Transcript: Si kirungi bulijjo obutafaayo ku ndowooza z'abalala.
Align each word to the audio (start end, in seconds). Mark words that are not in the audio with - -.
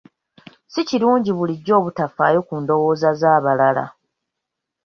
Si 0.71 0.81
kirungi 0.89 1.31
bulijjo 1.37 1.73
obutafaayo 1.79 2.39
ku 2.47 2.53
ndowooza 2.61 3.09
z'abalala. 3.19 3.85